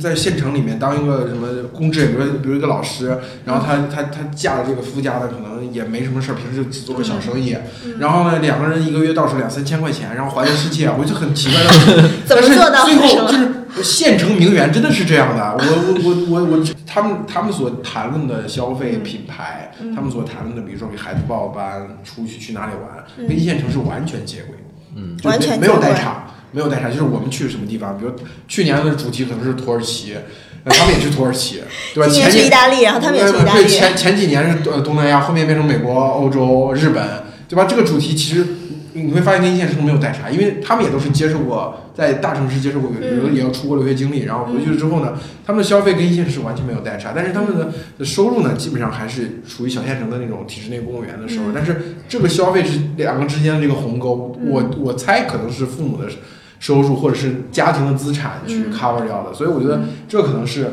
[0.00, 7.54] 在县城里面当一个什么公职，比如比如一个老师，然后他他他嫁了这个夫家的，可能也没什么事儿，平时只做个小生意，
[7.98, 12.84] 然后呢两个人一个月到手两三千块钱，然后环游世界，我就很奇怪的， 怎么做到？
[12.84, 24.56] 最后就是县城名媛真的是这样的，我我我我我他们他们所谈论的消费品牌，嗯他们所谈论的，比如说给孩子报班、出去去哪里玩，嗯跟一线城市完全接轨，
[24.96, 25.78] 嗯，完全接轨。
[25.80, 28.12] 代差，没有代差，就是我们去什么地方，比如
[28.48, 30.16] 去年的主题可能是土耳其，
[30.64, 31.62] 呃他们也去土耳其，
[31.94, 32.12] 对吧？
[32.12, 33.62] 前年前去意大利，然后他们也去意大利。
[33.62, 37.02] 对前前几年是呃东南亚，后面变成美国、欧洲、日本，
[37.50, 37.66] 对吧？
[37.68, 38.46] 这个主题其实
[38.92, 56.08] 你会发现跟一线城市没有代差，因为他们也都是接受过在大城市接受过，有嗯的也要出国留学经历，然后回去之后呢，他们的消费跟一线城市完全没有代差，但是他们的的收入呢，基本上还是属于小县城的那种体制内公务员的收入，嗯但是这个消费是两个之间的这个鸿沟，嗯我我猜可能是父母的。
[56.60, 60.70] 收入或者是家庭的资产去嗯 cover 掉的，所以我觉得这可能是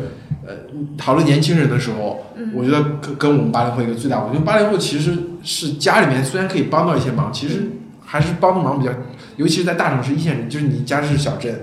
[0.48, 0.54] 呃
[0.98, 7.72] 讨论年轻人的时候，我觉得跟跟我们八零后一个最大，我觉得八零后其实是家里面虽然可以帮到一些忙，其实
[8.04, 8.92] 还是帮的忙比较，
[9.36, 11.62] 尤其是在大城市一线，就是你家是小镇。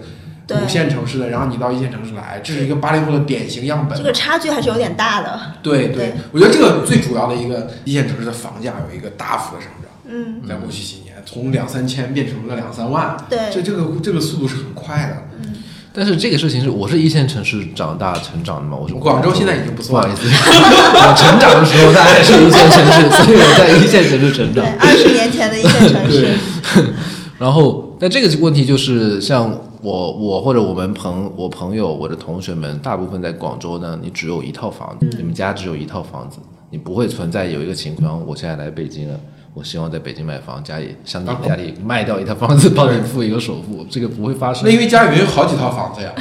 [0.51, 4.05] 五线城市的，然后你到一线城市来，这是一个八零后的典型样本这。
[4.05, 5.41] 个差距还是有点大的。
[5.63, 15.49] 对对我觉得这个最主要的一个一线城市的房价有一个大幅的上涨，嗯，在过去几年从两三千变成了两三万，这对，这这个这个速度是很快的。
[15.97, 24.65] 但是这个事情是我是一线城市长大成长的嘛，我是广州现在已经不不算了好意，思，我成长的时候它还是一线城市，所以我在一线城市成长，。
[24.81, 26.37] 二十年前的一线城市，
[27.39, 29.49] 然后，但这个问题就是像
[29.83, 36.39] 我我或者我们朋我朋友我的同学们，大部分在广州呢，你只有一套房子，你们家只有一套房子，
[36.71, 39.21] 你不会存在有一个情况，我现在来北京了。
[39.55, 44.71] 我希望在北京买房，家里向你家里卖掉一套房子，帮你付一个首付，这个不会发生那。
[44.71, 46.13] 因为家里面有好几套房子呀。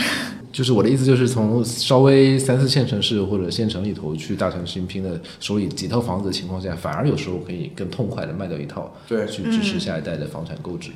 [0.51, 10.91] 就是我的意思，就是从稍微三四线城市或者县城里头去大城市拼的手里几套房子的情况下，反而有时候可以更痛快的卖掉一套，对去支持下一代的房产购置。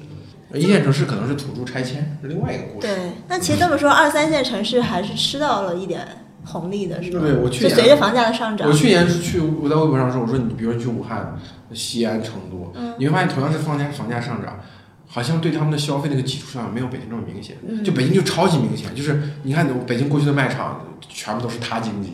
[0.54, 2.88] 一线城市可能是土著拆迁，是另外一个故事。
[2.88, 3.12] 对。
[3.28, 6.08] 那其实这么说，二三线城市还是吃到了一点
[6.48, 7.20] 红利的，是吧？
[7.20, 11.38] 对我去年就随着房价的上涨我，去年去我在微博上说，我说你比如你去武汉、
[11.74, 14.60] 西安、成都，你会发现同样是房价房价上涨，
[15.06, 17.58] 好像对他们的消费那个基础上涨没有北京这么明显。
[17.84, 22.14] 就北京就超级明显，就是你看北京过去的卖场全部都是塌经济，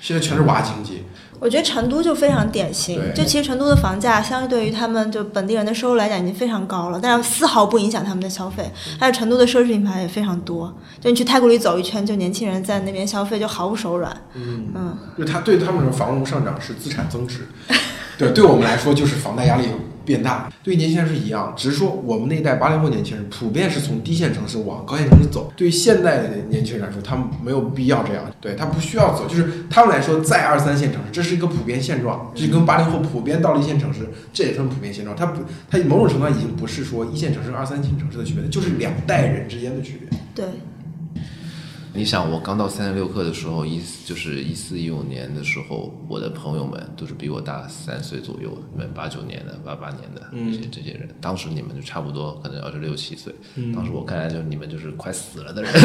[0.00, 1.04] 现在全是娃经济。
[1.44, 2.98] 我觉得成都就非常典型。
[3.14, 8.64] 就其实成都的房价相对于他们就本地人的收入来讲已经非常高了，但是丝毫不影响他们的消费。
[8.98, 14.10] 还有成都的奢侈品牌也非常多，就你去太古里走一圈，就年轻人在那边消费就毫不手软。
[14.32, 17.46] 嗯，嗯，就他对他们来说，房屋上涨是资产增值，
[18.16, 19.66] 对，对我们来说就是房贷压力
[20.04, 20.52] 变大。
[20.62, 25.52] 对年轻人是一样，只是说我们那一代八零后年轻人普遍是从低线城市往高线城市走。
[25.56, 35.16] 对于现在的年轻人来说，他们没有必要这样，对他不需要走，就是他们来说，在二三线城市，这是一个普遍现状，这跟八零后普遍到了一线城市，这也算普遍现状。
[35.16, 40.18] 他不，他某种程度上已经不是说一线城市、二三线城市的区别，就是两代人之间的区别。
[40.34, 40.44] 对，
[41.96, 53.32] 你想，我刚到三十六课的时候，一就是一四一五年的时候，我的朋友们都是比我大三岁左右，你们八九年的、八八年的嗯这些这些人，当时你们就差不多可能要是六七岁，
[53.72, 55.70] 当时我看来就是你们就是快死了的人。
[55.72, 55.78] 我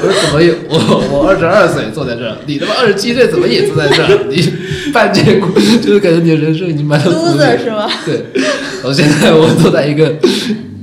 [0.00, 0.78] 说怎么有我
[1.10, 4.26] 我二十二岁坐在这儿，你他妈二十七岁怎么也坐在这儿？
[4.30, 7.90] 你半截骨就是感觉你的人生已经满到谷底 loser 是吗？
[8.06, 8.24] 对，
[8.84, 10.14] 我现在我坐在一个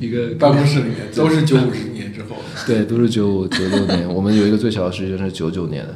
[0.01, 1.71] 一个办公室里面都是九五。
[2.67, 4.13] 对，都是九五九六年。
[4.13, 5.93] 我们有一个最小的实习生是九九年的，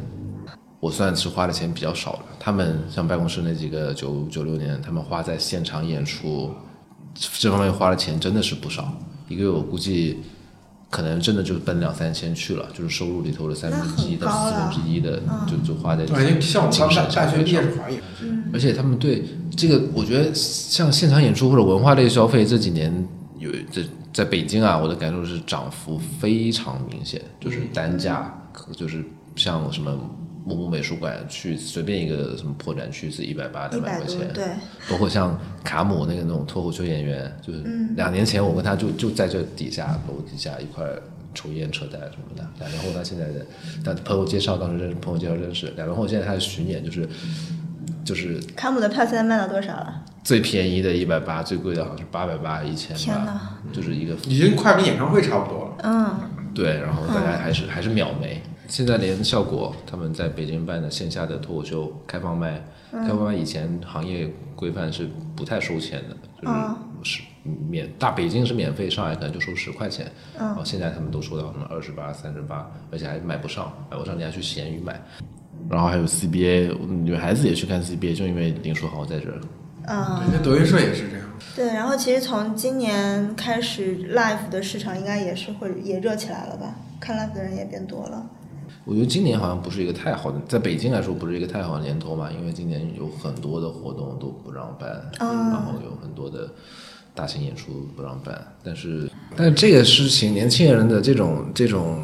[0.80, 2.20] 我算是花的钱比较少的。
[2.40, 6.52] 他们像办公室那几个九九六年，他们花在现场演出
[7.16, 8.92] 这方面花的钱真的是不少。
[9.28, 10.20] 一个月我估计
[10.90, 18.00] 可能真的就奔两三千去了，就是收入里头的三分之一到四分之一的，就就花在对，像我们刚大大学毕业上是华裔，
[18.54, 19.26] 而且他们对
[19.56, 23.06] 这个，我觉得像现场演出或者文化类消费这几年
[23.40, 29.04] 有这在北京啊，我的感受是涨幅非常明显，就是单价，可就是
[29.36, 29.92] 像什么
[30.46, 34.46] 某某美术馆去随便一个什么破展区是一百八一两百块钱，，对，
[34.90, 37.62] 包括像卡姆那个那种脱口秀演员，就是
[37.96, 40.86] 两年前我跟他就就在这底下楼底下一块
[41.34, 42.48] 抽烟扯淡什么的。
[42.60, 43.46] 两年后他现在的，
[43.84, 45.68] 但朋友介绍当时认识，朋友介绍认识。
[45.76, 47.08] 两年后现在他的巡演就是
[48.04, 50.06] 就是卡姆的票现在卖到多少了？
[50.28, 55.76] 最便宜的一百八，最贵的好像是八百八一千吧，就是一个已经快跟演唱会差不多了。
[55.84, 56.20] 嗯，
[56.54, 58.42] 对，然后大家还是、还是秒没。
[58.68, 62.62] 现在连效果他们在北京办的线下的脱口秀开放麦，
[62.92, 66.50] 开放麦以前行业规范是不太收钱的，就
[67.06, 67.24] 是是
[67.70, 75.02] 免大北京是免费，上海可能就收十块钱，然后现在他们都收到什么二十八、三十八，而且还买不上，买不上你还去闲鱼买。
[75.70, 79.40] 然后还有 CBA，女孩子也去看 CBA，就因为林书豪在这儿。
[79.88, 81.26] 嗯，对，那德云社也是这样。
[81.56, 86.76] 对，然后其实从今年开始，live 的市场应该也是会也热起来了吧？
[87.00, 88.30] 看 live 的人也变多了。
[88.86, 96.50] 我觉得今年好像不是一个太好的，在北京来说不是一个太好的年头嘛，因为今年有很多的活动都不让办，然后有很多的
[97.14, 98.40] 大型演出不让办。
[98.64, 102.02] 但是，但是这个事情，年轻人的这种这种，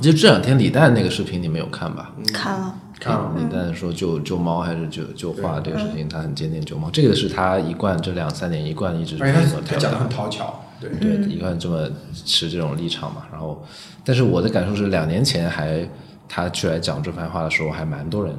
[0.00, 2.12] 就这两天李诞那个视频你没有看吧？
[2.32, 13.22] 看了，看了李诞说救救猫还是救救画这个事情，他很坚定救猫，这个是他一贯这两三年一贯一直这么表达他他讲的很讨巧，对，对，一贯这么持这种立场嘛。
[13.30, 13.64] 然后，
[14.04, 15.88] 但是我的感受是，两年前还
[16.28, 18.34] 他出来讲这番话的时候，还蛮多人，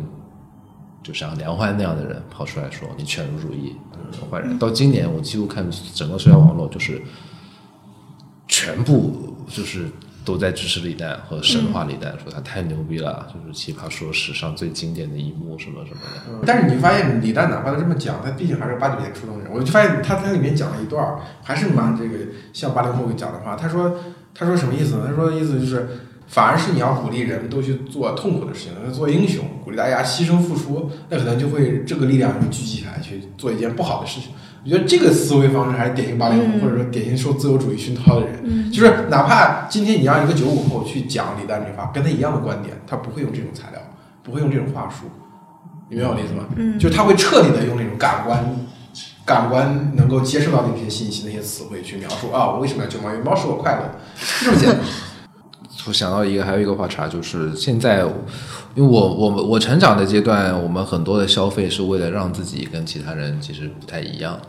[1.02, 3.74] 就像梁欢那样的人跑出来说你犬儒主义，
[4.30, 4.60] 坏人。
[4.60, 7.02] 到今年，我几乎看整个社交网络就是
[8.48, 9.90] 全部就是
[10.26, 16.44] 都在支持李诞和神话李诞，说他太牛逼了，就是奇葩说史上最经典的一幕什么什么的。
[16.46, 22.18] 但是你发现李诞哪怕他这么讲，他毕竟还是八九年出生的人，我就发现他他里面讲了一段，还是蛮这个
[22.52, 23.56] 像八零后讲的话。
[23.56, 23.96] 他说
[24.34, 25.04] 他说什么意思呢？
[25.08, 25.88] 他说的意思就是，
[26.28, 34.32] 反而是你要鼓励人们都去做痛苦的事情，做英雄，鼓励大家牺牲付出，那可能就会这个力量就聚集起来去做一件不好的事情。
[34.66, 38.72] 我觉得这个思维方式还是典型八零后，嗯或者说典型受自由主义熏陶的人。
[38.72, 43.80] 就是哪怕今天你让一个九五后去讲李诞这句话，跟他一样的观点，他不会用这种材料，
[44.24, 45.06] 不会用这种话术，
[45.90, 46.46] 你明白我的意思吗？
[46.56, 48.44] 嗯就是他会彻底的用那种感官。
[49.26, 53.10] 感官能够接受到那些信息、那些词汇去描述啊，我为什么要救猫？
[53.10, 53.82] 因为猫使我快乐，
[54.40, 54.80] 就这么简单。
[55.88, 58.00] 我想到一个，还有一个话茬，就是现在，
[58.74, 64.40] 因为我我们我成长的阶段，我们很多的消费是为了让自己跟其他人其实不太一样，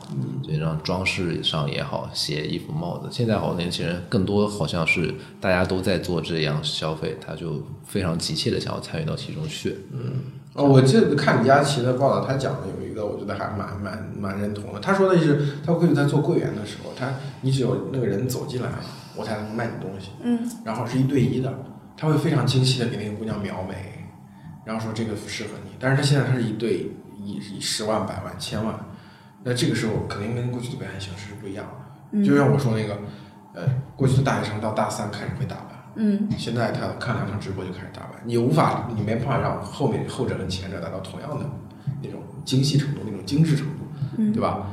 [0.42, 3.08] 所以让装饰上也好，鞋、衣服、帽子。
[3.10, 9.76] 现在好多年轻人更多好像是大家都在做这样消费，他就非常急切的想要参与到其中去。
[9.92, 10.22] 嗯
[10.54, 14.80] 哦，我记得看李佳琦的报道，他讲的有一个，我觉得还蛮蛮蛮认同的。
[14.80, 18.70] 他说的是，他会在做柜员的时候，他你只有那个人走进来，
[19.16, 20.10] 我才能卖你东西。
[20.22, 21.52] 嗯，然后是一对一的，
[21.96, 23.74] 他会非常精细的给那个姑娘描眉，
[24.64, 25.70] 然后说这个适合你。
[25.78, 28.74] 但是他现在他是一对一以十万、百万、千万，
[29.42, 31.66] 那这个时候肯定跟过去的表现形式是不一样
[32.12, 32.24] 的。
[32.24, 32.98] 就像我说那个，
[33.54, 33.62] 呃，
[33.96, 35.66] 过去的大学生到大三开始会打扮。
[35.98, 41.46] 嗯现在他看两场直播就开始打扮，你无法，你没办法让后面后者跟前者达到同样的
[42.02, 44.66] 那种精细程度、那种精致程度，对吧？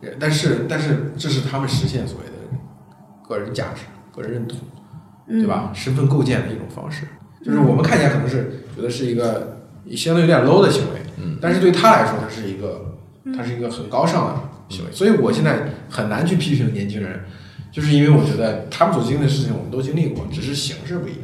[0.00, 2.37] 呃但是，但是这是他们实现所谓的
[3.28, 3.82] 个人价值、
[4.14, 4.58] 个人认同，
[5.28, 5.70] 对吧？
[5.74, 7.06] 身份构建的一种方式，
[7.44, 9.60] 就是我们看起来可能是觉得是一个
[9.94, 12.96] 相对有点 low 的行为，嗯，但是对他来说，他是一个，
[13.36, 14.34] 他是一个很高尚的
[14.68, 17.20] 行为，所以我现在很难去批评年轻人。
[17.70, 21.20] 就是因为我觉得他们所经历的事情我们都经历过，只是形式不一样。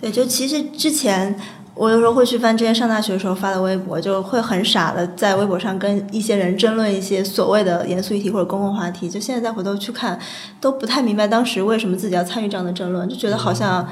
[0.00, 1.36] 对，就其实之前
[1.74, 9.10] 我有时候会去翻之前上大学的时候发的微博，就会很傻的在微博上跟一些人争论一些所谓的严肃议题或者公共话题。
[9.10, 10.18] 就现在再回头去看，
[10.60, 13.88] 都不太明白当时为什么自己要参与这样的争论，就觉得好像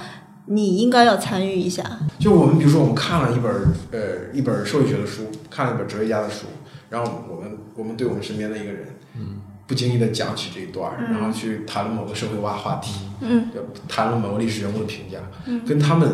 [0.46, 1.84] 你应该要参与一下。
[2.20, 3.52] 就我们比如说，我们看了一本
[3.90, 6.46] 呃一本社会学的书，看了一本哲学家的书，
[6.88, 13.48] 然后我们我们对我们身边的一个人，嗯，不经意的讲起这一段儿，然后去谈论某个社会话话题，嗯，
[13.88, 16.08] 谈论某个历史人物的评价，嗯跟他们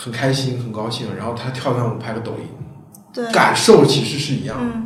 [0.00, 2.46] 很开心很高兴，然后他跳段舞拍个抖音，
[3.12, 4.72] 对，感受其实是一样的。
[4.74, 4.84] 嗯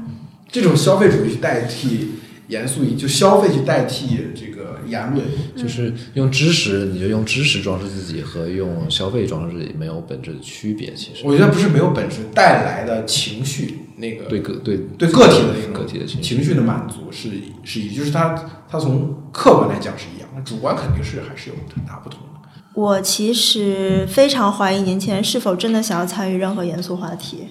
[0.53, 2.11] 这种消费主义去代替
[2.49, 5.25] 严肃意，就消费去代替这个言论，
[5.57, 10.93] 就是用知识，你就用知识装饰自己和用消费装饰自己没有本质的区别。
[10.93, 17.31] 其实我觉得不是没有本质带来的情绪那个对个对对个体的那种个体的情绪情绪的满足是
[17.65, 18.35] 是一，就是它
[18.69, 22.32] 它从客观来讲是一样的，主观肯定是还是有很大不同的。
[22.75, 27.49] 我其实非常怀疑年轻人是否真的想要参与任何严肃话题。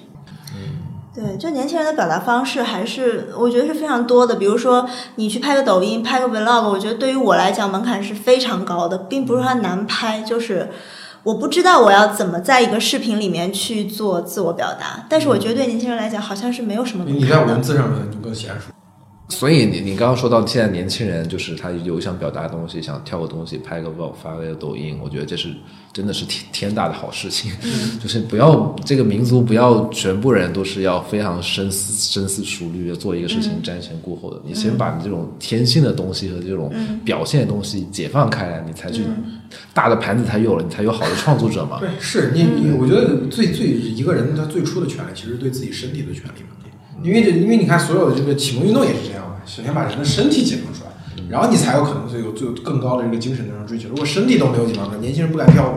[1.14, 4.38] 对，就年轻人的表达方式还是我觉得是非常多的。
[4.38, 10.70] 比如说，你去拍个抖音、拍个 vlog，我觉得对于我来讲门槛是非常高的，并不是说它难拍，就是
[11.24, 15.06] 我不知道我要怎么在一个视频里面去做自我表达。
[15.10, 17.44] 但是我觉得对年轻人来讲，好像是没有什么门你在。
[17.44, 18.72] 文字上面你更娴熟，
[19.32, 25.50] 所以你你刚刚说到现在年轻人，就是他有想表达的东西，想跳个东西，拍个 vlog 发个抖音，我觉得这是
[25.94, 27.50] 真的是天天大的好事情。
[28.04, 36.72] 就是不要这个民族不要全部人都是要非常深思深思熟虑的做一个事情瞻前顾后的，你先把你这种天性的东西和这种
[37.06, 39.04] 表现的东西解放开来，你才去
[39.74, 41.80] 大的盘子才有了，你才有好的创作者嘛。
[41.80, 46.50] 对，是你你，我觉得最最一个人他最初的权利其实对自己身体的权利嘛，
[47.04, 50.92] 因为这因为你看所有的这个启蒙运动也是这样嘛，首先把人的身体解放出来，
[51.30, 53.90] 然后你才有可能最有最有更高的这个精神上追求。
[53.90, 55.76] 如果身体都没有解放出来，年轻人不敢跳舞，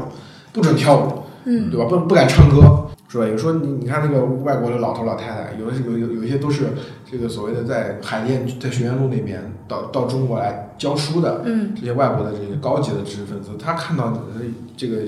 [0.53, 1.87] 不准跳舞，嗯，对吧？
[1.87, 3.27] 不不敢唱歌，是吧？
[3.27, 6.75] 有时候你你看那个外国的老头老太太，有的是有有有一些都是
[7.11, 14.41] 这个所谓的在海淀在学院路那边到到中国来教书的，嗯，这些外国的这个高级的知识分子，他看到呃
[14.77, 14.99] 这个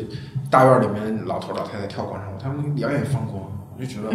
[0.50, 3.42] 大院里面老头老太太跳广场舞，他们两眼放光，
[3.78, 4.10] 我就觉得、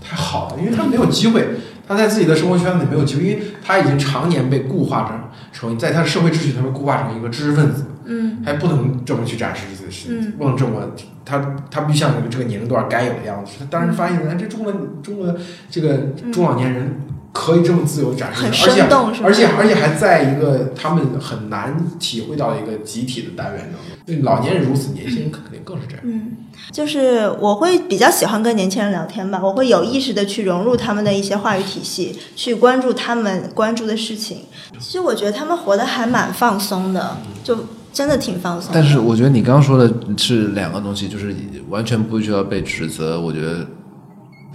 [0.00, 1.46] 太好了，因为他没有机会，
[1.86, 5.20] 他在自己的生活圈子里没有机会，因为他已经常年被固化成
[5.52, 10.90] 成在他的社会秩序，他被固化成一个知识分子，嗯还不能这么去展示自己的身不能这么，
[11.24, 13.52] 他他必须像这个年龄段该有的样子。
[13.58, 14.72] 他当时发现，哎，这中国
[15.02, 15.34] 中国
[15.70, 15.98] 这个
[16.32, 17.00] 中老年人
[17.36, 23.80] 可以这么自由展示，很而且生动是吧而且而且还在一个他们很难体会到一个集体的单元当中。
[24.06, 26.00] 对老年人如此，年轻人肯定更是这样。
[26.04, 26.36] 嗯，
[26.72, 34.38] 就是我会比较喜欢跟年轻人聊天吧，我会有意识的去融入他们的一些话语体系，去关注他们关注的事情。
[34.78, 37.58] 其实我觉得他们活得还蛮放松的，就
[37.92, 38.70] 真的挺放松。
[38.72, 41.34] 但是我觉得你刚刚说的是两个东西，就是
[41.68, 43.66] 完全不需要被指责，我觉得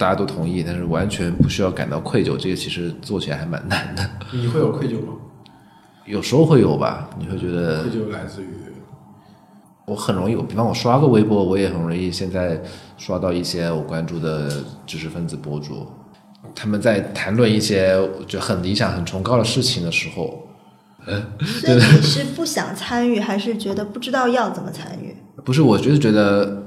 [0.02, 4.02] 大家都同意，但是完全不需要感到愧疚，这个其实做起来还蛮难的。
[4.32, 5.12] 你会有愧疚吗？
[6.06, 8.48] 有时候会有吧，你会觉得愧疚来自于
[9.86, 12.60] 我很容易，比方我刷个微博，我也很容易现在
[12.96, 14.50] 刷到一些我关注的
[14.84, 15.86] 知识分子博主，
[16.52, 20.48] 他们在谈论一些我觉得很理想、很崇高的事情的时候，
[21.40, 25.16] 所以你是不想参与，还是觉得不知道要怎么参与？
[25.44, 26.61] 不是，我就是觉得，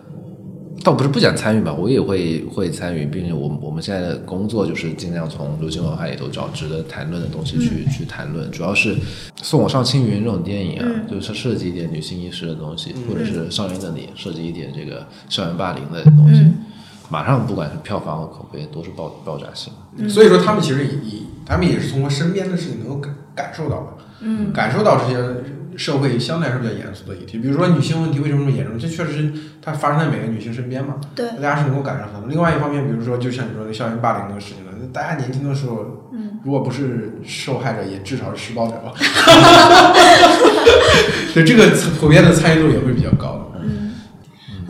[0.83, 8.95] 倒不是不想参与吧，我也会会参与，并且我我们现在的工作就是尽量从流行文化里头找值得谈论的东西去、去谈论，主要是
[9.41, 16.43] 送我上青云这种电影啊，就是涉及一点女性意识的东西，或者是校园的你涉及一点这个校园霸凌的东西，
[17.09, 19.71] 马上不管是票房和口碑都是爆爆炸性。
[20.09, 23.87] 所以说，他们其实也也，他们也是通过身边的事情能够感感受到的，
[24.21, 25.17] 嗯，感受到这些
[25.77, 32.27] 社会相对来说比较严肃的议题，比如说女性问题为什么这么严重，这确实是它发生在每个女性身边嘛，对大家是能够感受到的。
[32.27, 38.93] 另外一方面，比如说就像你说的校园霸凌这个事情了，大家年轻的时候，嗯，如果不是受害者，也至少是施暴者吧，
[41.33, 41.69] 所以这个
[41.99, 43.54] 普遍的参与度也会比较高的。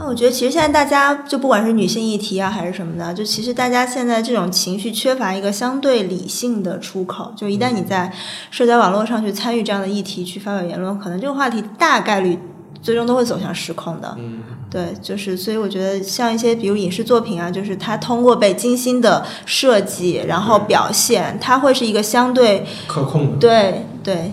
[0.05, 7.33] 那我觉得其实现在大家就不管是女性议题啊还是什么的，就其实大家现在这种情绪缺乏一个相对理性的出口。
[7.35, 8.13] 就一旦你在
[8.51, 12.37] 社交网络上去参与这样的议题去发表言论，可能这个话题大概率
[12.83, 14.15] 最终都会走向失控的。
[14.19, 23.37] 嗯，对，就是所以我觉得像一些比如影视作品啊，就是它通过被精心的设计，然后表现，它会是一个相对可控的。
[23.39, 24.31] 对对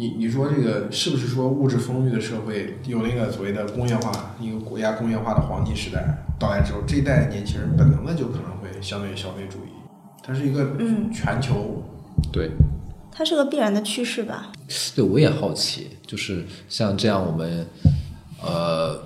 [0.00, 9.68] 你你说这个是不是说物质丰裕的社会有那个所谓的工业化，一个国家工业化的黄金时代到来之后，这一代年轻人本能的就可能会相对消费主义，
[10.22, 11.82] 它是一个嗯全球
[12.32, 12.50] 对，
[13.12, 14.50] 它是个必然的趋势吧。
[14.96, 17.66] 对，我也好奇，就是像这样，我们
[18.42, 18.98] 呃，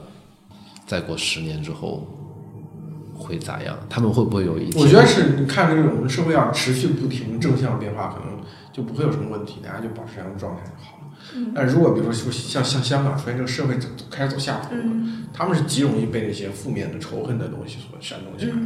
[0.87, 2.07] 再过十年之后
[3.19, 3.77] 会咋样？
[3.91, 4.81] 他们会不会有一天？
[4.81, 8.34] 我觉得是你看这种社会要持续不停正向变化，可能
[8.75, 11.05] 就不会有什么问题，大家就保持这样的状态就好了。
[11.55, 14.85] 但如果比如说说像像香港出现这个社会走走开始走下坡了，
[15.33, 18.59] 他们是极容易被那些负面的仇恨的东西所煽动起来的。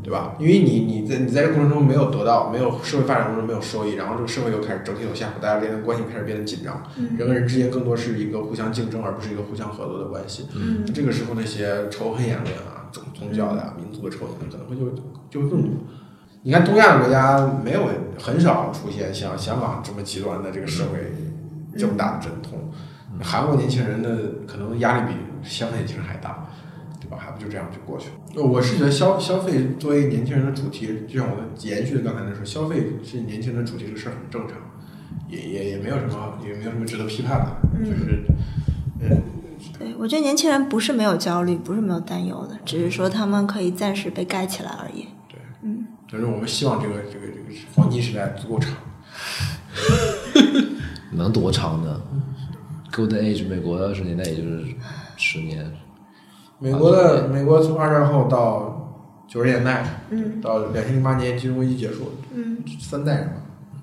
[0.00, 0.34] 对吧？
[0.38, 10.46] 因为你你在你在这过程中没有得到，没有社会发展过程中没有收益，然后这个社会又开始整体走下坡，大家之间的关系开始变得紧张，人跟人之间更多是一个互相竞争，而不是一个互相合作的关系。
[10.56, 14.88] 嗯这个时候那些仇恨言论啊、宗宗教的、啊、民族的仇恨可能会就
[15.28, 15.70] 就会更多。
[16.42, 21.12] 你看东亚国家没有很少出现像香港这么极端的这个社会
[21.76, 22.58] 这么大的阵痛，
[23.22, 26.46] 韩国年轻人的可能压力比香港年轻人还大。
[27.00, 27.16] 对吧？
[27.18, 28.14] 还不就这样就过去了。
[28.34, 34.58] 呃我是觉得消消费作为年轻人的主题，就像我的延续刚才那说，消费是年轻人的主题这个事儿很正常，
[35.26, 38.24] 也也也没有什么也没有什么值得批判的，就是
[39.00, 39.22] 嗯，
[39.78, 45.06] 对，我觉得年轻人不是没有焦虑，不是没有担忧的，只是说他们可以暂时被盖起来而已。
[46.10, 47.42] 反正我们希望这个这个这个
[47.74, 48.70] 黄金时代足够长。
[51.12, 52.00] 能多长呢
[52.92, 54.64] ？Golden Age 美国二十年代也就是
[55.16, 55.70] 十年，
[56.58, 63.32] 美国的美国从二战后到九十年代，嗯到两千零八年金融危机结束，嗯三代人嘛，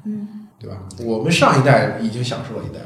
[0.05, 0.77] 嗯对吧？
[1.03, 2.85] 我们上一代已经享受了一代了。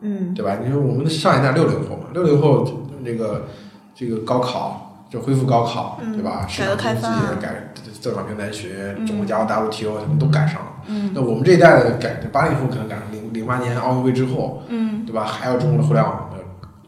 [0.00, 0.58] 嗯对吧？
[0.64, 2.64] 你说我们的上一代六零后嘛，六零后
[3.04, 3.48] 这个
[3.94, 6.46] 这个高考就恢复高考，嗯对吧？
[6.48, 10.72] 市改革场经济开放啊改增长平台学、中国加入 WTO 什么都赶上了。
[10.86, 15.24] 嗯那我们这一代的赶八零后可能赶上零零八年奥运会之后，嗯对吧？
[15.24, 16.38] 还有中国的互联网的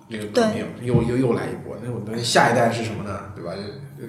[0.08, 1.76] 这个革命，又又又来一波。
[1.84, 3.18] 那我们下一代是什么呢？
[3.34, 3.52] 对吧？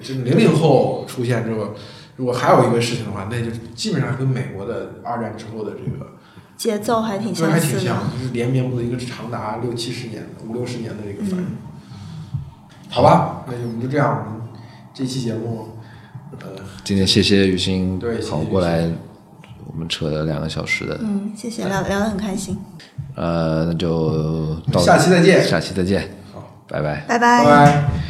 [0.01, 1.69] 这零零后出现之后，
[2.15, 6.07] 如果还有一个事情的话，那就基本上跟美国的二战之后的这个。
[6.55, 7.79] 节奏还挺对，还相似的。
[7.79, 11.47] 挺像，就是连绵不的一个长达六七十年、五六十年的这个反应。
[12.91, 14.41] 好吧，那就我们就这样，我们
[14.93, 15.69] 这期节目，
[16.39, 16.47] 呃，
[16.83, 18.85] 今天谢谢雨欣对谢谢跑过来，
[19.65, 22.57] 我们扯了两个小时的，嗯，谢谢，聊聊得很开心，
[23.15, 25.41] 呃，那就到下期再见。
[25.41, 26.01] 下期再见，
[26.33, 26.81] 好，拜。
[26.81, 27.05] 拜。
[27.07, 27.17] 拜。
[27.17, 28.01] 拜拜。